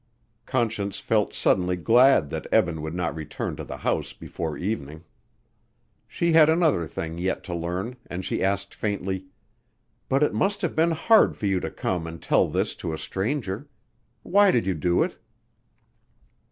[0.47, 5.03] Conscience felt suddenly glad that Eben would not return to the house before evening.
[6.07, 9.27] She had another thing yet to learn and she asked faintly,
[10.09, 12.97] "But it must have been hard for you to come and tell this to a
[12.97, 13.69] stranger.
[14.23, 15.19] Why did you do it?"